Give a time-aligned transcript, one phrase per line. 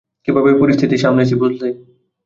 [0.25, 1.67] কীভাবে পরিস্থিতি সামলেছি বুঝলে?